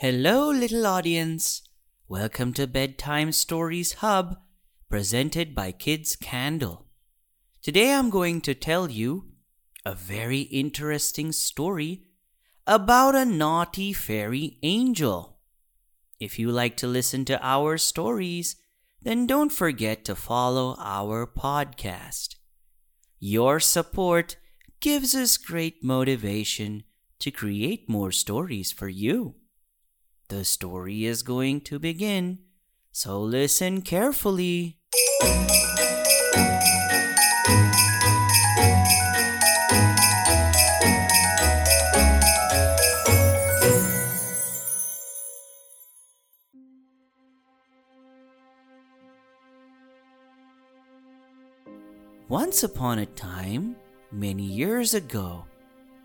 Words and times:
Hello, 0.00 0.48
little 0.48 0.86
audience. 0.86 1.60
Welcome 2.06 2.52
to 2.52 2.68
Bedtime 2.68 3.32
Stories 3.32 3.94
Hub, 3.94 4.36
presented 4.88 5.56
by 5.56 5.72
Kids 5.72 6.14
Candle. 6.14 6.86
Today 7.62 7.92
I'm 7.92 8.08
going 8.08 8.40
to 8.42 8.54
tell 8.54 8.88
you 8.92 9.24
a 9.84 9.96
very 9.96 10.42
interesting 10.42 11.32
story 11.32 12.04
about 12.64 13.16
a 13.16 13.24
naughty 13.24 13.92
fairy 13.92 14.58
angel. 14.62 15.40
If 16.20 16.38
you 16.38 16.52
like 16.52 16.76
to 16.76 16.86
listen 16.86 17.24
to 17.24 17.44
our 17.44 17.76
stories, 17.76 18.54
then 19.02 19.26
don't 19.26 19.50
forget 19.50 20.04
to 20.04 20.14
follow 20.14 20.76
our 20.78 21.26
podcast. 21.26 22.36
Your 23.18 23.58
support 23.58 24.36
gives 24.78 25.16
us 25.16 25.36
great 25.36 25.82
motivation 25.82 26.84
to 27.18 27.32
create 27.32 27.88
more 27.88 28.12
stories 28.12 28.70
for 28.70 28.88
you. 28.88 29.34
The 30.28 30.44
story 30.44 31.06
is 31.06 31.22
going 31.22 31.62
to 31.62 31.78
begin, 31.78 32.40
so 32.92 33.18
listen 33.18 33.80
carefully. 33.80 34.76
Once 52.28 52.62
upon 52.62 52.98
a 52.98 53.06
time, 53.06 53.74
many 54.12 54.42
years 54.42 54.92
ago, 54.92 55.46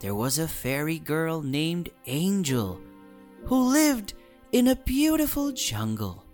there 0.00 0.14
was 0.14 0.38
a 0.38 0.48
fairy 0.48 0.98
girl 0.98 1.42
named 1.42 1.90
Angel 2.06 2.80
who 3.46 3.68
lived 3.68 4.14
in 4.52 4.68
a 4.68 4.76
beautiful 4.76 5.52
jungle. 5.52 6.24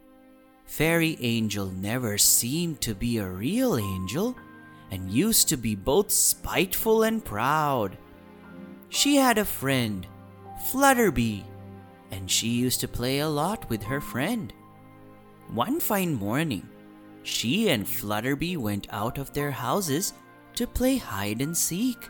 Fairy 0.65 1.19
Angel 1.21 1.67
never 1.67 2.17
seemed 2.17 2.81
to 2.81 2.95
be 2.95 3.19
a 3.19 3.29
real 3.29 3.77
angel 3.77 4.35
and 4.91 5.11
used 5.11 5.49
to 5.49 5.57
be 5.57 5.75
both 5.75 6.11
spiteful 6.11 7.03
and 7.03 7.23
proud. 7.23 7.99
She 8.89 9.17
had 9.17 9.37
a 9.37 9.45
friend, 9.45 10.07
Flutterby, 10.71 11.45
and 12.11 12.31
she 12.31 12.49
used 12.49 12.81
to 12.81 12.89
play 12.89 13.19
a 13.19 13.29
lot 13.29 13.69
with 13.69 13.83
her 13.83 14.01
friend. 14.01 14.53
One 15.53 15.81
fine 15.81 16.15
morning, 16.15 16.67
she 17.23 17.69
and 17.69 17.87
Flutterby 17.87 18.57
went 18.57 18.87
out 18.91 19.19
of 19.19 19.33
their 19.33 19.51
houses 19.51 20.15
to 20.55 20.67
play 20.67 20.97
hide 20.97 21.43
and 21.43 21.57
seek. 21.57 22.09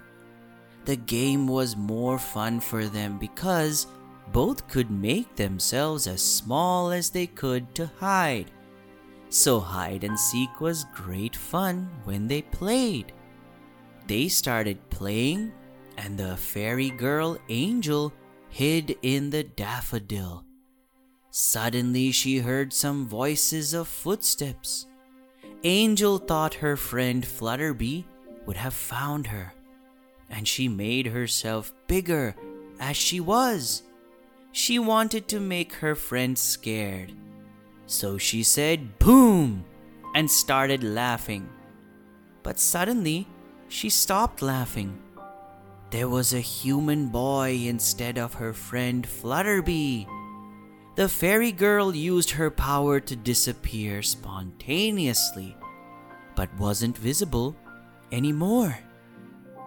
The 0.85 0.97
game 0.97 1.49
was 1.49 1.77
more 1.77 2.19
fun 2.19 2.61
for 2.61 2.85
them 2.85 3.19
because 3.19 3.87
both 4.31 4.69
could 4.69 4.91
make 4.91 5.35
themselves 5.37 6.07
as 6.07 6.23
small 6.23 6.91
as 6.91 7.11
they 7.11 7.27
could 7.27 7.75
to 7.75 7.91
hide. 7.99 8.51
So 9.29 9.61
hide 9.61 10.05
and 10.05 10.19
seek 10.19 10.61
was 10.61 10.85
great 10.95 11.35
fun 11.35 11.91
when 12.05 12.27
they 12.29 12.43
played. 12.43 13.13
They 14.07 14.29
started 14.29 14.91
playing, 14.91 15.53
and 15.97 16.19
the 16.19 16.37
fairy 16.37 16.91
girl 16.91 17.39
Angel 17.49 18.13
hid 18.49 18.97
in 19.03 19.31
the 19.31 19.43
daffodil. 19.43 20.45
Suddenly, 21.31 22.13
she 22.13 22.39
heard 22.39 22.75
some 22.75 23.07
voices 23.07 23.73
of 23.73 23.89
footsteps. 23.89 24.87
Angel 25.65 26.19
thought 26.19 26.55
her 26.55 26.77
friend 26.77 27.25
Flutterby 27.25 28.05
would 28.45 28.57
have 28.57 28.75
found 28.75 29.29
her, 29.29 29.55
and 30.29 30.47
she 30.47 30.69
made 30.69 31.07
herself 31.07 31.73
bigger 31.87 32.37
as 32.79 32.97
she 32.97 33.21
was. 33.21 33.83
She 34.53 34.79
wanted 34.79 35.29
to 35.29 35.41
make 35.41 35.73
her 35.75 35.95
friend 35.95 36.39
scared. 36.39 37.13
So 37.87 38.19
she 38.19 38.43
said, 38.43 38.99
Boom! 38.99 39.65
and 40.15 40.31
started 40.31 40.85
laughing. 40.85 41.49
But 42.43 42.61
suddenly, 42.61 43.27
she 43.69 43.89
stopped 43.89 44.43
laughing. 44.43 45.01
There 45.91 46.09
was 46.09 46.35
a 46.35 46.41
human 46.41 47.09
boy 47.09 47.65
instead 47.65 48.19
of 48.19 48.35
her 48.35 48.53
friend 48.53 49.07
Flutterby. 49.07 50.07
The 50.97 51.09
fairy 51.09 51.53
girl 51.53 51.95
used 51.95 52.31
her 52.33 52.51
power 52.51 53.01
to 53.01 53.17
disappear 53.17 54.03
spontaneously, 54.03 55.57
but 56.37 56.53
wasn't 56.59 56.99
visible 56.99 57.57
anymore. 58.11 58.79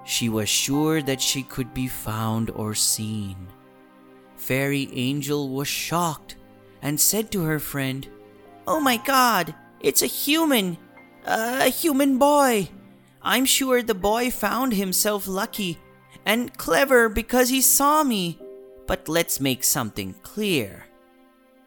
She 0.05 0.29
was 0.29 0.49
sure 0.49 1.01
that 1.01 1.21
she 1.21 1.41
could 1.41 1.73
be 1.73 1.87
found 1.87 2.51
or 2.51 2.75
seen. 2.75 3.47
Fairy 4.45 4.87
Angel 4.93 5.49
was 5.49 5.67
shocked 5.67 6.35
and 6.83 7.01
said 7.01 7.31
to 7.31 7.41
her 7.45 7.57
friend, 7.57 8.07
Oh 8.67 8.79
my 8.79 8.97
god, 8.97 9.55
it's 9.79 10.03
a 10.03 10.05
human! 10.05 10.77
A 11.25 11.69
human 11.69 12.19
boy! 12.19 12.69
I'm 13.23 13.45
sure 13.45 13.81
the 13.81 13.95
boy 13.95 14.29
found 14.29 14.73
himself 14.73 15.27
lucky 15.27 15.79
and 16.27 16.55
clever 16.55 17.09
because 17.09 17.49
he 17.49 17.59
saw 17.59 18.03
me. 18.03 18.39
But 18.85 19.09
let's 19.09 19.39
make 19.39 19.63
something 19.63 20.13
clear. 20.21 20.85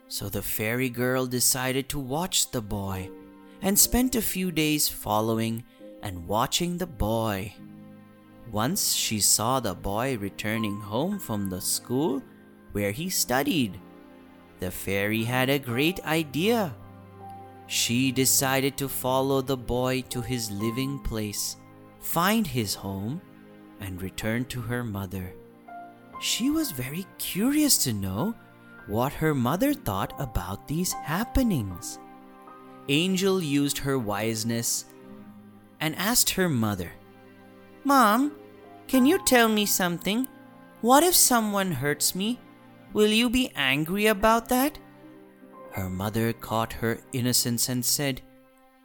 So 0.06 0.28
the 0.28 0.40
fairy 0.40 0.88
girl 0.88 1.26
decided 1.26 1.88
to 1.88 1.98
watch 1.98 2.52
the 2.52 2.62
boy 2.62 3.10
and 3.60 3.76
spent 3.76 4.14
a 4.14 4.22
few 4.22 4.52
days 4.52 4.88
following 4.88 5.64
and 6.00 6.28
watching 6.28 6.78
the 6.78 6.86
boy. 6.86 7.54
Once 8.52 8.94
she 8.94 9.18
saw 9.18 9.58
the 9.58 9.74
boy 9.74 10.16
returning 10.18 10.80
home 10.80 11.18
from 11.18 11.50
the 11.50 11.60
school 11.60 12.22
where 12.72 12.92
he 12.92 13.08
studied. 13.08 13.78
The 14.60 14.70
fairy 14.70 15.24
had 15.24 15.48
a 15.48 15.58
great 15.58 16.04
idea. 16.04 16.74
She 17.66 18.12
decided 18.12 18.76
to 18.78 18.88
follow 18.88 19.40
the 19.40 19.56
boy 19.56 20.02
to 20.10 20.20
his 20.20 20.50
living 20.50 20.98
place, 20.98 21.56
find 22.00 22.46
his 22.46 22.74
home, 22.74 23.20
and 23.80 24.02
return 24.02 24.44
to 24.46 24.60
her 24.62 24.82
mother. 24.82 25.34
She 26.20 26.50
was 26.50 26.72
very 26.72 27.06
curious 27.18 27.78
to 27.84 27.92
know 27.92 28.34
what 28.86 29.12
her 29.12 29.34
mother 29.34 29.74
thought 29.74 30.12
about 30.18 30.66
these 30.66 30.92
happenings. 30.92 31.98
Angel 32.88 33.42
used 33.42 33.78
her 33.78 33.98
wiseness 33.98 34.86
and 35.78 35.94
asked 35.96 36.30
her 36.30 36.48
mother, 36.48 36.92
Mom, 37.84 38.32
can 38.88 39.06
you 39.06 39.22
tell 39.24 39.48
me 39.48 39.66
something? 39.66 40.26
What 40.80 41.02
if 41.02 41.14
someone 41.14 41.72
hurts 41.72 42.14
me 42.14 42.40
Will 42.92 43.10
you 43.10 43.28
be 43.28 43.50
angry 43.54 44.06
about 44.06 44.48
that? 44.48 44.78
Her 45.72 45.88
mother 45.88 46.32
caught 46.32 46.72
her 46.72 47.00
innocence 47.12 47.68
and 47.68 47.84
said, 47.84 48.22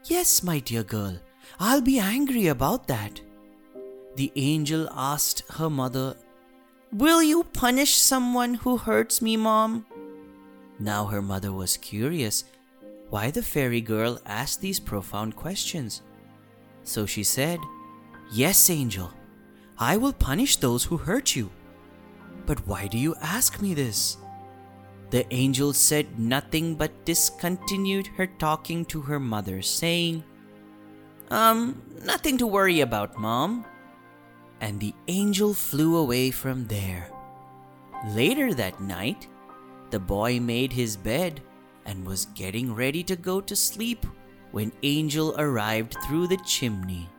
Yes, 0.06 0.44
my 0.44 0.60
dear 0.60 0.84
girl, 0.84 1.18
I'll 1.60 1.82
be 1.82 2.00
angry 2.00 2.48
about 2.48 2.88
that. 2.88 3.22
The 4.16 4.32
angel 4.36 4.90
asked 4.92 5.44
her 5.52 5.70
mother, 5.70 6.16
Will 6.92 7.24
you 7.24 7.44
punish 7.44 7.96
someone 7.96 8.56
who 8.56 8.78
hurts 8.78 9.22
me, 9.22 9.38
Mom? 9.38 9.86
Now 10.78 11.06
her 11.06 11.22
mother 11.22 11.52
was 11.52 11.78
curious 11.78 12.44
why 13.10 13.32
the 13.32 13.42
fairy 13.42 13.82
girl 13.82 14.20
asked 14.26 14.62
these 14.62 14.80
profound 14.80 15.36
questions. 15.36 16.02
So 16.84 17.06
she 17.06 17.24
said, 17.24 17.60
Yes, 18.32 18.70
angel, 18.70 19.12
I 19.80 19.98
will 19.98 20.14
punish 20.14 20.58
those 20.58 20.84
who 20.84 20.98
hurt 20.98 21.36
you. 21.36 21.50
But 22.46 22.66
why 22.68 22.88
do 22.88 22.98
you 22.98 23.16
ask 23.22 23.62
me 23.62 23.74
this? 23.74 24.18
The 25.10 25.32
angel 25.34 25.74
said 25.74 26.18
nothing 26.20 26.76
but 26.76 27.06
discontinued 27.06 28.08
her 28.18 28.28
talking 28.28 28.84
to 28.86 29.02
her 29.02 29.20
mother, 29.20 29.62
saying, 29.62 30.24
Um, 31.30 31.82
nothing 32.04 32.38
to 32.40 32.48
worry 32.48 32.82
about, 32.82 33.18
Mom. 33.18 33.66
And 34.60 34.80
the 34.80 34.96
angel 35.08 35.54
flew 35.54 35.98
away 35.98 36.32
from 36.32 36.68
there. 36.68 37.12
Later 38.10 38.54
that 38.56 38.82
night, 38.82 39.28
the 39.92 40.00
boy 40.00 40.40
made 40.40 40.74
his 40.74 40.98
bed 40.98 41.42
and 41.86 42.06
was 42.06 42.26
getting 42.34 42.74
ready 42.74 43.04
to 43.04 43.16
go 43.16 43.40
to 43.42 43.56
sleep 43.56 44.06
when 44.52 44.72
Angel 44.84 45.36
arrived 45.38 45.96
through 46.06 46.28
the 46.28 46.42
chimney. 46.46 47.10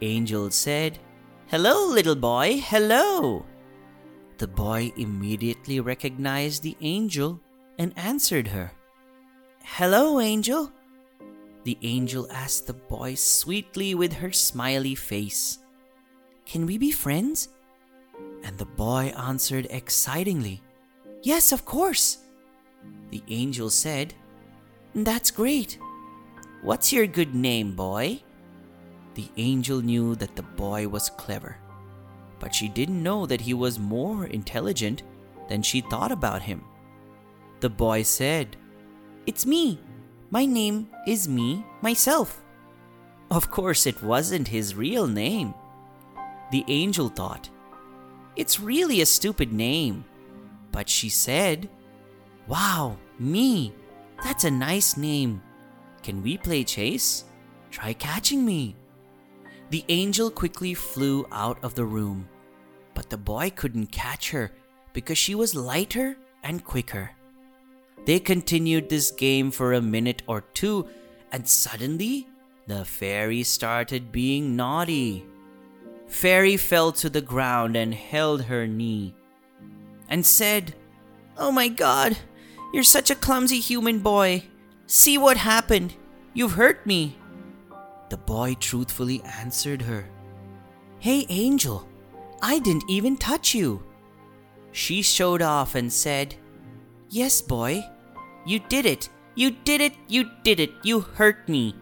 Angel 0.00 0.50
said, 0.50 0.98
Hello, 1.46 1.86
little 1.86 2.16
boy, 2.16 2.60
hello. 2.64 3.44
The 4.42 4.48
boy 4.48 4.92
immediately 4.96 5.78
recognized 5.78 6.64
the 6.64 6.76
angel 6.80 7.40
and 7.78 7.96
answered 7.96 8.48
her. 8.48 8.72
Hello, 9.62 10.18
angel. 10.18 10.72
The 11.62 11.78
angel 11.82 12.26
asked 12.28 12.66
the 12.66 12.74
boy 12.74 13.14
sweetly 13.14 13.94
with 13.94 14.14
her 14.14 14.32
smiley 14.32 14.96
face. 14.96 15.60
Can 16.44 16.66
we 16.66 16.76
be 16.76 16.90
friends? 16.90 17.50
And 18.42 18.58
the 18.58 18.66
boy 18.66 19.14
answered 19.16 19.68
excitingly, 19.70 20.60
Yes, 21.22 21.52
of 21.52 21.64
course. 21.64 22.18
The 23.10 23.22
angel 23.28 23.70
said, 23.70 24.12
That's 24.92 25.30
great. 25.30 25.78
What's 26.62 26.92
your 26.92 27.06
good 27.06 27.32
name, 27.32 27.76
boy? 27.76 28.20
The 29.14 29.30
angel 29.36 29.82
knew 29.82 30.16
that 30.16 30.34
the 30.34 30.42
boy 30.42 30.88
was 30.88 31.10
clever 31.10 31.61
but 32.42 32.52
she 32.52 32.68
didn't 32.68 33.00
know 33.00 33.24
that 33.24 33.40
he 33.40 33.54
was 33.54 33.78
more 33.78 34.26
intelligent 34.26 35.04
than 35.48 35.62
she 35.62 35.80
thought 35.80 36.10
about 36.10 36.42
him. 36.42 36.64
The 37.60 37.70
boy 37.70 38.02
said, 38.02 38.56
It's 39.26 39.46
me. 39.46 39.78
My 40.30 40.44
name 40.44 40.88
is 41.06 41.28
me, 41.28 41.64
myself. 41.82 42.42
Of 43.30 43.48
course, 43.48 43.86
it 43.86 44.02
wasn't 44.02 44.48
his 44.48 44.74
real 44.74 45.06
name. 45.06 45.54
The 46.50 46.64
angel 46.66 47.08
thought, 47.08 47.48
It's 48.34 48.58
really 48.58 49.00
a 49.00 49.06
stupid 49.06 49.52
name. 49.52 50.04
But 50.72 50.88
she 50.88 51.10
said, 51.10 51.70
Wow, 52.48 52.96
me. 53.20 53.72
That's 54.24 54.42
a 54.42 54.50
nice 54.50 54.96
name. 54.96 55.42
Can 56.02 56.24
we 56.24 56.38
play 56.38 56.64
chase? 56.64 57.24
Try 57.70 57.92
catching 57.92 58.44
me. 58.44 58.74
The 59.70 59.84
angel 59.88 60.28
quickly 60.28 60.74
flew 60.74 61.24
out 61.30 61.62
of 61.62 61.74
the 61.74 61.84
room, 61.84 62.28
the 63.12 63.18
boy 63.18 63.52
couldn't 63.54 63.92
catch 63.92 64.30
her 64.30 64.50
because 64.94 65.18
she 65.18 65.34
was 65.34 65.54
lighter 65.54 66.16
and 66.42 66.64
quicker. 66.64 67.10
They 68.06 68.18
continued 68.18 68.88
this 68.88 69.10
game 69.10 69.50
for 69.50 69.74
a 69.74 69.82
minute 69.82 70.22
or 70.26 70.40
two, 70.40 70.88
and 71.30 71.46
suddenly 71.46 72.26
the 72.66 72.86
fairy 72.86 73.42
started 73.42 74.12
being 74.12 74.56
naughty. 74.56 75.26
Fairy 76.06 76.56
fell 76.56 76.90
to 76.92 77.10
the 77.10 77.20
ground 77.20 77.76
and 77.76 77.92
held 77.92 78.44
her 78.44 78.66
knee 78.66 79.14
and 80.08 80.24
said, 80.24 80.74
Oh 81.36 81.52
my 81.52 81.68
god, 81.68 82.16
you're 82.72 82.82
such 82.82 83.10
a 83.10 83.14
clumsy 83.14 83.60
human 83.60 83.98
boy. 83.98 84.44
See 84.86 85.18
what 85.18 85.36
happened. 85.36 85.94
You've 86.32 86.52
hurt 86.52 86.86
me. 86.86 87.18
The 88.08 88.16
boy 88.16 88.56
truthfully 88.58 89.20
answered 89.24 89.82
her, 89.82 90.08
Hey, 90.98 91.26
Angel, 91.28 91.86
I 92.42 92.58
didn't 92.58 92.90
even 92.90 93.16
touch 93.16 93.54
you. 93.54 93.82
She 94.72 95.00
showed 95.00 95.42
off 95.42 95.76
and 95.76 95.92
said, 95.92 96.34
Yes, 97.08 97.40
boy, 97.40 97.84
you 98.44 98.58
did 98.58 98.84
it. 98.84 99.08
You 99.34 99.52
did 99.52 99.80
it. 99.80 99.94
You 100.08 100.28
did 100.42 100.58
it. 100.60 100.72
You 100.82 101.00
hurt 101.00 101.48
me. 101.48 101.76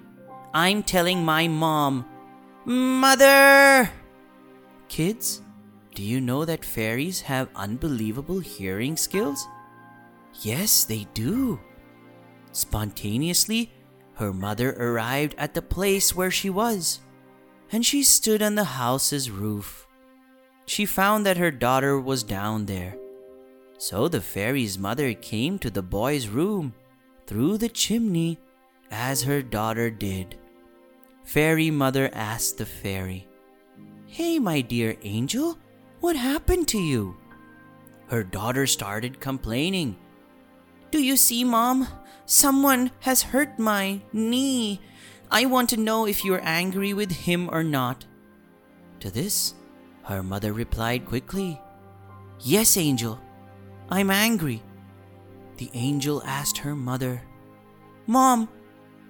I'm 0.52 0.82
telling 0.82 1.24
my 1.24 1.48
mom. 1.48 2.04
Mother! 2.64 3.90
Kids, 4.88 5.40
do 5.94 6.02
you 6.02 6.20
know 6.20 6.44
that 6.44 6.64
fairies 6.64 7.22
have 7.22 7.48
unbelievable 7.56 8.40
hearing 8.40 8.96
skills? 8.96 9.46
Yes, 10.42 10.84
they 10.84 11.06
do. 11.14 11.58
Spontaneously, 12.52 13.72
her 14.14 14.32
mother 14.32 14.72
arrived 14.72 15.34
at 15.38 15.54
the 15.54 15.62
place 15.62 16.14
where 16.14 16.30
she 16.30 16.50
was, 16.50 17.00
and 17.72 17.86
she 17.86 18.02
stood 18.02 18.42
on 18.42 18.56
the 18.56 18.64
house's 18.64 19.30
roof. 19.30 19.86
She 20.70 20.86
found 20.86 21.26
that 21.26 21.36
her 21.36 21.50
daughter 21.50 21.98
was 21.98 22.22
down 22.22 22.66
there. 22.66 22.96
So 23.76 24.06
the 24.06 24.20
fairy's 24.20 24.78
mother 24.78 25.14
came 25.14 25.58
to 25.58 25.68
the 25.68 25.82
boy's 25.82 26.28
room 26.28 26.74
through 27.26 27.58
the 27.58 27.68
chimney 27.68 28.38
as 28.88 29.24
her 29.24 29.42
daughter 29.42 29.90
did. 29.90 30.38
Fairy 31.24 31.72
mother 31.72 32.08
asked 32.12 32.58
the 32.58 32.66
fairy, 32.66 33.26
Hey, 34.06 34.38
my 34.38 34.60
dear 34.60 34.94
angel, 35.02 35.58
what 35.98 36.14
happened 36.14 36.68
to 36.68 36.78
you? 36.78 37.16
Her 38.06 38.22
daughter 38.22 38.64
started 38.68 39.18
complaining. 39.18 39.96
Do 40.92 41.02
you 41.02 41.16
see, 41.16 41.42
Mom? 41.42 41.88
Someone 42.26 42.92
has 43.00 43.22
hurt 43.34 43.58
my 43.58 44.02
knee. 44.12 44.80
I 45.32 45.46
want 45.46 45.68
to 45.70 45.76
know 45.76 46.06
if 46.06 46.24
you're 46.24 46.44
angry 46.44 46.94
with 46.94 47.10
him 47.10 47.50
or 47.50 47.64
not. 47.64 48.04
To 49.00 49.10
this, 49.10 49.54
her 50.04 50.22
mother 50.22 50.52
replied 50.52 51.06
quickly, 51.06 51.60
Yes, 52.40 52.76
Angel, 52.76 53.20
I'm 53.90 54.10
angry. 54.10 54.62
The 55.58 55.70
angel 55.74 56.22
asked 56.24 56.58
her 56.58 56.74
mother, 56.74 57.22
Mom, 58.06 58.48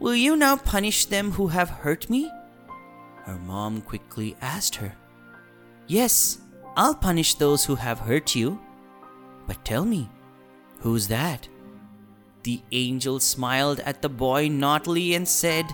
will 0.00 0.16
you 0.16 0.36
now 0.36 0.56
punish 0.56 1.04
them 1.04 1.32
who 1.32 1.48
have 1.48 1.70
hurt 1.70 2.10
me? 2.10 2.30
Her 3.24 3.38
mom 3.38 3.82
quickly 3.82 4.36
asked 4.40 4.76
her, 4.76 4.94
Yes, 5.86 6.40
I'll 6.76 6.94
punish 6.94 7.34
those 7.34 7.64
who 7.64 7.76
have 7.76 8.00
hurt 8.00 8.34
you. 8.34 8.58
But 9.46 9.64
tell 9.64 9.84
me, 9.84 10.08
who's 10.80 11.08
that? 11.08 11.48
The 12.42 12.62
angel 12.72 13.20
smiled 13.20 13.80
at 13.80 14.02
the 14.02 14.08
boy 14.08 14.48
naughtily 14.48 15.14
and 15.14 15.28
said, 15.28 15.66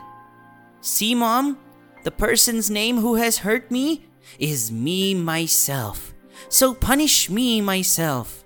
See, 0.80 1.14
Mom, 1.14 1.58
the 2.02 2.10
person's 2.10 2.70
name 2.70 2.98
who 2.98 3.14
has 3.14 3.38
hurt 3.38 3.70
me 3.70 4.06
is 4.38 4.70
me 4.72 5.14
myself. 5.14 6.14
So 6.48 6.74
punish 6.74 7.30
me 7.30 7.60
myself. 7.60 8.44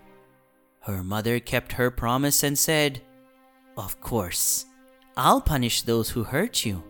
Her 0.80 1.02
mother 1.02 1.40
kept 1.40 1.72
her 1.72 1.90
promise 1.90 2.42
and 2.42 2.58
said, 2.58 3.02
Of 3.76 4.00
course, 4.00 4.66
I'll 5.16 5.40
punish 5.40 5.82
those 5.82 6.10
who 6.10 6.24
hurt 6.24 6.64
you. 6.64 6.82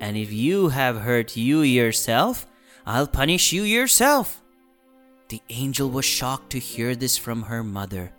And 0.00 0.16
if 0.16 0.32
you 0.32 0.68
have 0.68 1.00
hurt 1.00 1.36
you 1.36 1.62
yourself, 1.62 2.46
I'll 2.86 3.06
punish 3.06 3.52
you 3.52 3.62
yourself. 3.62 4.42
The 5.28 5.42
angel 5.48 5.88
was 5.88 6.04
shocked 6.04 6.50
to 6.50 6.58
hear 6.58 6.94
this 6.94 7.16
from 7.16 7.42
her 7.42 7.64
mother. 7.64 8.12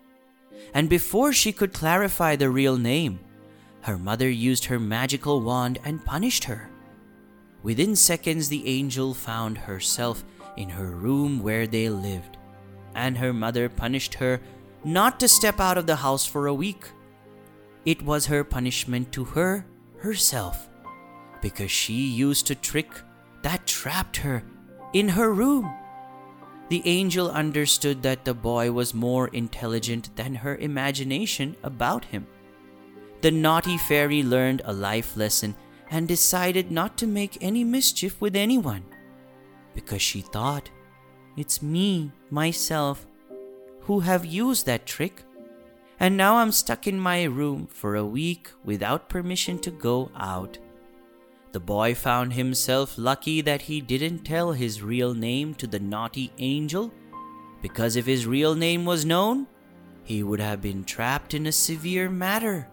And 0.73 0.89
before 0.89 1.33
she 1.33 1.51
could 1.51 1.73
clarify 1.73 2.35
the 2.35 2.49
real 2.49 2.77
name, 2.77 3.19
her 3.81 3.97
mother 3.97 4.29
used 4.29 4.65
her 4.65 4.79
magical 4.79 5.41
wand 5.41 5.79
and 5.83 6.03
punished 6.03 6.45
her. 6.45 6.69
Within 7.63 7.95
seconds, 7.95 8.49
the 8.49 8.67
angel 8.67 9.13
found 9.13 9.57
herself 9.57 10.23
in 10.57 10.69
her 10.69 10.91
room 10.91 11.41
where 11.41 11.65
they 11.65 11.89
lived, 11.89 12.37
and 12.93 13.17
her 13.17 13.33
mother 13.33 13.69
punished 13.69 14.15
her 14.15 14.41
not 14.83 15.19
to 15.21 15.27
step 15.29 15.59
out 15.61 15.77
of 15.77 15.87
the 15.87 15.95
house 15.95 16.25
for 16.25 16.47
a 16.47 16.53
week. 16.53 16.91
It 17.85 18.01
was 18.01 18.25
her 18.25 18.43
punishment 18.43 19.13
to 19.13 19.23
her 19.23 19.65
herself, 19.97 20.69
because 21.41 21.71
she 21.71 21.93
used 21.93 22.51
a 22.51 22.55
trick 22.55 22.91
that 23.41 23.65
trapped 23.65 24.17
her 24.17 24.43
in 24.91 25.09
her 25.09 25.33
room. 25.33 25.73
The 26.69 26.81
angel 26.85 27.31
understood 27.31 28.03
that 28.03 28.25
the 28.25 28.33
boy 28.33 28.71
was 28.71 28.93
more 28.93 29.27
intelligent 29.29 30.15
than 30.15 30.35
her 30.35 30.57
imagination 30.57 31.55
about 31.63 32.05
him. 32.05 32.27
The 33.21 33.31
naughty 33.31 33.77
fairy 33.77 34.21
learned 34.21 34.61
a 34.65 34.73
life 34.73 35.15
lesson 35.15 35.55
and 35.93 36.07
decided 36.07 36.71
not 36.71 36.97
to 36.97 37.05
make 37.05 37.37
any 37.39 37.63
mischief 37.63 38.19
with 38.19 38.35
anyone 38.35 38.83
because 39.75 40.01
she 40.01 40.21
thought, 40.21 40.69
it's 41.37 41.61
me, 41.61 42.11
myself, 42.31 43.05
who 43.81 43.99
have 43.99 44.25
used 44.25 44.65
that 44.65 44.87
trick, 44.87 45.23
and 45.99 46.17
now 46.17 46.37
I'm 46.37 46.51
stuck 46.51 46.87
in 46.87 46.99
my 46.99 47.23
room 47.23 47.67
for 47.67 47.95
a 47.95 48.05
week 48.05 48.51
without 48.63 49.07
permission 49.07 49.59
to 49.59 49.71
go 49.71 50.11
out. 50.15 50.57
The 51.51 51.59
boy 51.59 51.93
found 51.93 52.33
himself 52.33 52.97
lucky 52.97 53.41
that 53.41 53.63
he 53.63 53.79
didn't 53.79 54.25
tell 54.25 54.51
his 54.51 54.81
real 54.81 55.13
name 55.13 55.53
to 55.55 55.67
the 55.67 55.79
naughty 55.79 56.31
angel, 56.39 56.91
because 57.61 57.95
if 57.95 58.07
his 58.07 58.25
real 58.25 58.55
name 58.55 58.83
was 58.83 59.05
known, 59.05 59.45
he 60.03 60.23
would 60.23 60.39
have 60.39 60.61
been 60.61 60.83
trapped 60.83 61.35
in 61.35 61.45
a 61.45 61.51
severe 61.51 62.09
matter. 62.09 62.67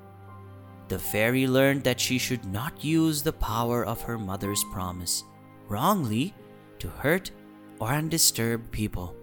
The 0.91 0.99
fairy 0.99 1.47
learned 1.47 1.85
that 1.85 2.01
she 2.01 2.19
should 2.19 2.45
not 2.45 2.83
use 2.83 3.23
the 3.23 3.33
power 3.33 3.87
of 3.87 4.03
her 4.03 4.19
mother's 4.19 4.65
promise 4.73 5.23
wrongly 5.69 6.35
to 6.81 6.89
hurt 6.89 7.31
or 7.79 7.91
undisturb 7.91 8.73
people. 8.73 9.15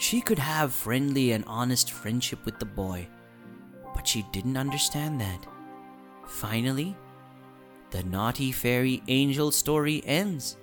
She 0.00 0.20
could 0.20 0.40
have 0.40 0.74
friendly 0.74 1.30
and 1.30 1.44
honest 1.46 1.92
friendship 1.92 2.44
with 2.44 2.58
the 2.58 2.66
boy, 2.66 3.06
but 3.94 4.08
she 4.08 4.26
didn't 4.32 4.56
understand 4.56 5.20
that. 5.20 5.46
Finally, 6.26 6.96
the 7.90 8.02
naughty 8.02 8.50
fairy 8.50 9.04
angel 9.06 9.52
story 9.52 10.02
ends. 10.04 10.56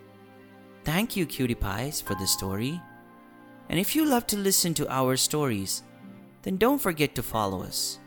Thank 0.84 1.16
you, 1.16 1.26
cutie 1.26 1.56
pies, 1.56 2.02
for 2.02 2.16
the 2.16 2.28
story. 2.28 2.82
And 3.70 3.80
if 3.80 3.96
you 3.96 4.04
love 4.04 4.28
to 4.28 4.38
listen 4.38 4.74
to 4.74 4.94
our 4.94 5.16
stories, 5.16 5.84
then 6.42 6.58
don't 6.58 6.82
forget 6.82 7.16
to 7.16 7.24
follow 7.24 7.64
us. 7.64 8.00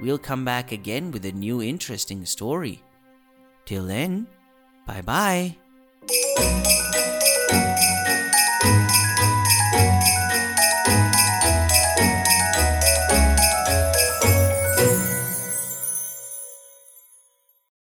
We'll 0.00 0.18
come 0.18 0.44
back 0.44 0.72
again 0.72 1.10
with 1.10 1.24
a 1.24 1.32
new 1.32 1.62
interesting 1.62 2.24
story. 2.24 2.82
Till 3.64 3.86
then, 3.86 4.26
bye 4.86 5.02
bye. 5.02 5.56